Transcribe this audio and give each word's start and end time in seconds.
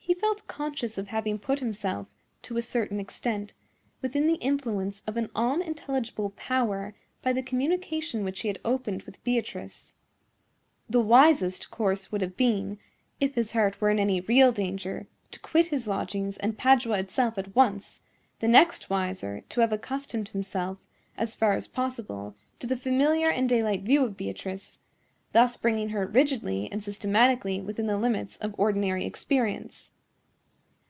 He 0.00 0.14
felt 0.14 0.46
conscious 0.46 0.96
of 0.98 1.08
having 1.08 1.38
put 1.38 1.58
himself, 1.60 2.08
to 2.42 2.56
a 2.56 2.62
certain 2.62 2.98
extent, 2.98 3.52
within 4.02 4.26
the 4.26 4.36
influence 4.36 5.00
of 5.06 5.16
an 5.18 5.28
unintelligible 5.34 6.30
power 6.30 6.94
by 7.22 7.32
the 7.34 7.42
communication 7.42 8.24
which 8.24 8.40
he 8.40 8.48
had 8.48 8.58
opened 8.64 9.02
with 9.02 9.22
Beatrice. 9.22 9.92
The 10.88 11.00
wisest 11.02 11.70
course 11.70 12.10
would 12.10 12.22
have 12.22 12.36
been, 12.38 12.78
if 13.20 13.34
his 13.36 13.52
heart 13.52 13.80
were 13.82 13.90
in 13.90 13.98
any 14.00 14.20
real 14.22 14.50
danger, 14.50 15.06
to 15.30 15.40
quit 15.40 15.66
his 15.66 15.86
lodgings 15.86 16.36
and 16.38 16.56
Padua 16.58 16.98
itself 16.98 17.36
at 17.38 17.54
once; 17.54 18.00
the 18.40 18.48
next 18.48 18.88
wiser, 18.88 19.42
to 19.50 19.60
have 19.60 19.72
accustomed 19.74 20.30
himself, 20.30 20.78
as 21.18 21.34
far 21.36 21.52
as 21.52 21.68
possible, 21.68 22.34
to 22.60 22.66
the 22.66 22.78
familiar 22.78 23.30
and 23.30 23.46
daylight 23.48 23.82
view 23.82 24.04
of 24.04 24.16
Beatrice—thus 24.16 25.56
bringing 25.58 25.90
her 25.90 26.06
rigidly 26.06 26.66
and 26.72 26.82
systematically 26.82 27.60
within 27.60 27.86
the 27.86 27.98
limits 27.98 28.36
of 28.38 28.54
ordinary 28.58 29.04
experience. 29.04 29.90